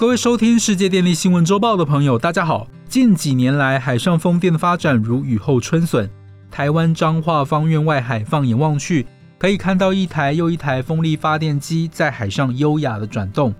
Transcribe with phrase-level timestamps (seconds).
[0.00, 2.66] 各位收听世界电力新闻周报的朋友，大家好。
[2.88, 6.08] 近几年来，海上风电的发展如雨后春笋。
[6.50, 9.06] 台湾彰化方院外海，放眼望去，
[9.38, 13.54] 可以看到一台又一台风力发电机在海上优雅的转动。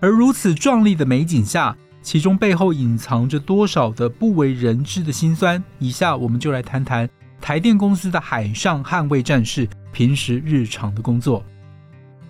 [0.00, 5.62] 而如此壮丽的美景下，其中背后隐藏着多少的不为人知的辛酸？
[5.78, 7.08] 以下我们就来谈谈
[7.40, 11.44] 台电公司的海上捍卫战士平时日常的工作。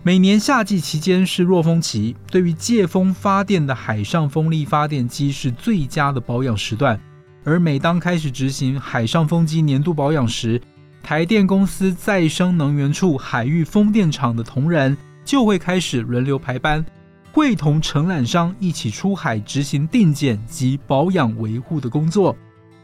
[0.06, 7.00] 每年夏季期间是弱风期，对于借风发电的海上风力发电机是最佳的保养时段。
[7.42, 10.60] 而每当开始执行海上风机年度保养时，
[11.02, 14.94] 台电公司再生能源处海域风电场的同仁
[15.24, 16.84] 就会开始轮流排班，
[17.32, 22.36] 会同承揽商一起出海执行定检及保养维护的工作。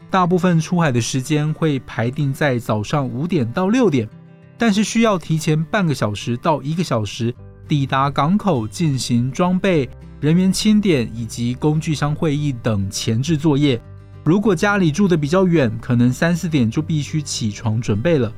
[0.09, 4.09] 大部分出海的时间会排定在早上五点到六点。
[4.61, 7.33] 但是需要提前半个小时到一个小时
[7.67, 13.81] 抵达港口进行装备、人员清点以及工具箱会议等前置作业。
[14.23, 18.31] 如果家里住的比较远，可能三四点就必须起床准备了。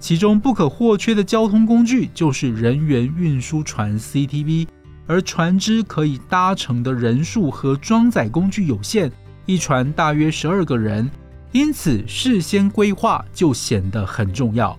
[0.00, 4.66] 其中不可或缺的交通工具就是人员运输船 CTV，
[5.06, 9.12] 而船只可以搭乘的人数和装载工具有限，
[9.46, 11.08] 一船大约十二个人，
[11.52, 14.76] 因此事先规划就显得很重要。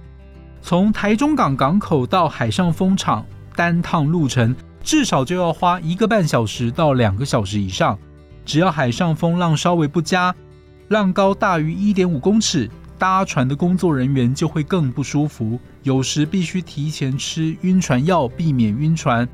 [0.66, 8.00] 从台中港港口到海上风场，单趟路程至少就要花一个半小时到两个小时以上。
[8.46, 10.34] 只要海上风浪稍微不佳，
[10.88, 19.28] 浪高大于一点五公尺，搭船的工作人员就会更不舒服，有时必须提前吃晕船药，避免晕船。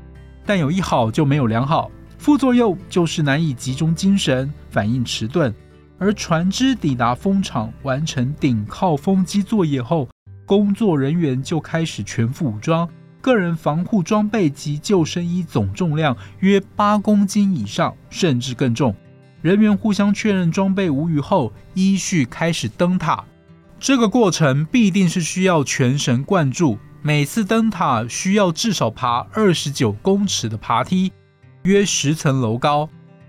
[0.44, 5.54] 但有一好就没有两好，副作用就是难以集中精神，反应迟钝。
[5.96, 10.08] 而船只抵达风场，完成顶靠风机作业后。
[10.50, 12.88] 工作人员就开始全副武装，
[13.20, 18.92] 个人防护装备及救生衣总重量约八公斤以上，甚至更重。
[19.42, 23.22] 人员互相确认装备无虞后，依序开始登塔。
[23.78, 31.12] 这个过程必定是需要全神贯注，每次登塔需要至少爬二十九公尺的爬梯，
[31.62, 32.88] 约十层楼高，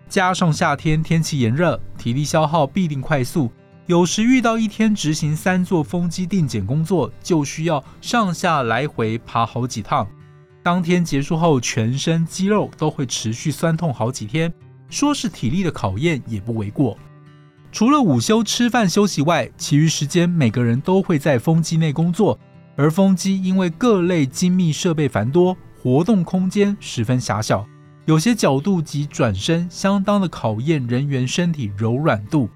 [0.09, 3.51] 加上夏天天气炎热，体力消耗必定快速。
[3.91, 10.07] 有时遇到一天执行三座风机定检工作，就需要上下来回爬好几趟。
[10.63, 14.49] 当天结束后，全身肌肉都会持续酸痛好几天，
[14.89, 16.97] 说是体力的考验也不为过。
[17.69, 22.39] 除了午休吃饭休息外，其余时间每个人都会在风机内工作。
[22.77, 27.67] 而风机因为各类精密设备繁多，活动空间十分狭小，
[28.05, 32.49] 有些角度及转身相当的考验人员身体柔软度。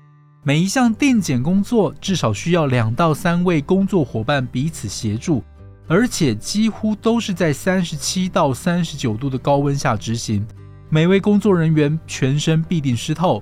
[0.47, 5.43] 每一项定检工作至少需要两到三位工作伙伴彼此协助，
[5.87, 10.45] 而且几乎都是在三十七到三十九度的高温下执行，
[10.87, 13.41] 每位工作人员全身必定湿透。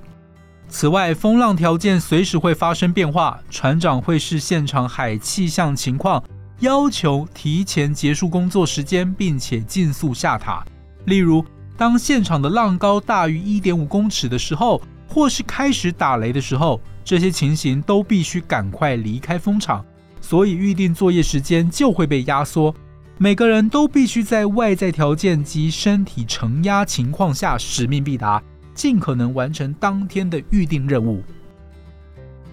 [0.70, 6.24] 此外，风浪条件随时会发生变化，船长会视现场海气象情况，
[6.62, 10.66] 要求提前结束工作时间，并且尽速下塔。
[11.04, 11.44] 例如，
[11.76, 16.82] 当现场的浪高大于一点五公尺的时候，或是开始打雷的时候。
[17.06, 19.86] 这些情形都必须赶快离开风场，
[20.22, 22.74] 所以预定作业时间就会被压缩。
[23.18, 28.42] 每个人都必须在外在条件及身体承压情况下使命必达，
[28.74, 31.22] 尽可能完成当天的预定任务。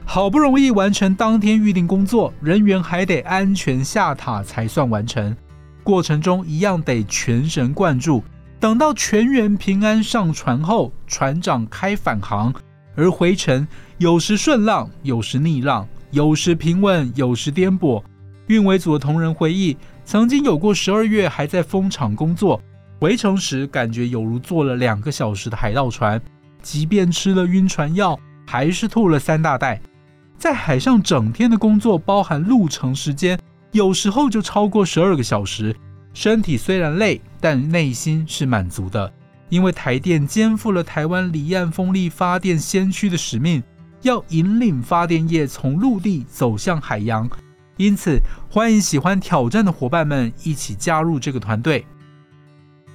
[0.04, 5.36] 好不容易完成当天预定工作，人员还得安全下塔才算完成。
[5.84, 8.24] 过程中一样得全神贯注。
[8.60, 12.52] 等到全员平安上船后，船长开返航。
[12.94, 13.66] 而回程
[13.96, 18.02] 有时顺浪，有时逆浪，有时平稳，有时颠簸。
[18.48, 22.60] 运维组的同仁回忆，曾经有过十二月还在风场工作，
[23.00, 26.20] 回程时感觉有如坐了两个小时的海盗船，
[26.60, 29.80] 即便吃了晕船药，还是吐了三大袋。
[30.36, 33.40] 在海上整天的工作，包含路程时间，
[33.72, 35.74] 有时候就超过十二个小时。
[36.12, 39.12] 身体虽然累，但内心是满足的。
[39.48, 43.62] 因为台电肩负了台湾离岸风力发电先驱的使命，
[44.02, 47.28] 要引领发电业从陆地走向海洋，
[47.76, 48.18] 因此
[48.48, 51.84] 欢迎喜欢挑战的伙伴们一起加入这个团队。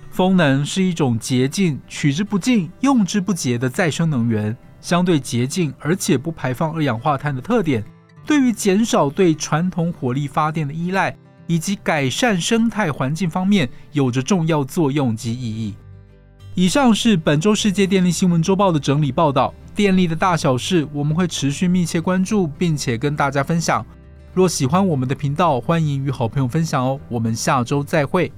[0.09, 7.83] 风能是一种洁净、取之不尽、用之不竭的再生能源，相对洁净而且不排放二氧化碳的特点，
[8.25, 11.13] 对于减少对传统火力发电的依赖，
[11.47, 15.75] 以及改善生态环境方面有着重要作用及意义。
[16.53, 19.53] 以上是本周世界电力新闻周报的整理报道。
[19.75, 23.85] 电力的大小事，我们会持续密切关注，并且跟大家分享。
[24.33, 26.97] 若喜欢我们的频道，欢迎与好朋友分享哦。
[27.09, 28.31] 我们下周再会。